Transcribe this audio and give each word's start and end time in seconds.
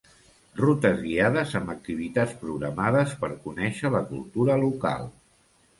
Rutes 0.61 1.01
guiades 1.03 1.53
amb 1.61 1.73
activitats 1.75 2.33
programades 2.47 3.15
per 3.23 3.33
conèixer 3.47 3.95
la 3.99 4.05
cultura 4.13 4.59
local. 4.67 5.09